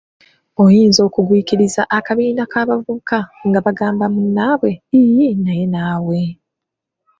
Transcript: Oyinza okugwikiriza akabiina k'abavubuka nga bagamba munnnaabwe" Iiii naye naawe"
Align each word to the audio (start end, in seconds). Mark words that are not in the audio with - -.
Oyinza 0.63 0.99
okugwikiriza 1.07 1.81
akabiina 1.97 2.43
k'abavubuka 2.51 3.17
nga 3.47 3.59
bagamba 3.65 4.05
munnnaabwe" 4.13 4.71
Iiii 4.99 5.33
naye 5.43 5.65
naawe" 5.73 6.19